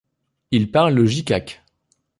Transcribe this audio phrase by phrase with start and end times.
[0.49, 1.61] Ils parlent le jicaque.